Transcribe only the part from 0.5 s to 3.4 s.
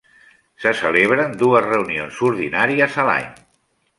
Se celebren dues reunions ordinàries a l'any.